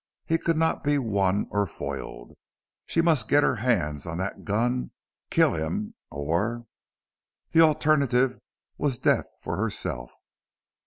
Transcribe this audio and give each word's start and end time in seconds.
He 0.25 0.39
could 0.39 0.57
not 0.57 0.83
be 0.83 0.97
won 0.97 1.45
or 1.51 1.67
foiled. 1.67 2.35
She 2.87 3.03
must 3.03 3.27
get 3.27 3.43
her 3.43 3.57
hands 3.57 4.07
on 4.07 4.17
that 4.17 4.43
gun 4.43 4.89
kill 5.29 5.53
him 5.53 5.93
or! 6.09 6.65
The 7.51 7.61
alternative 7.61 8.39
was 8.79 8.97
death 8.97 9.27
for 9.41 9.57
herself. 9.57 10.11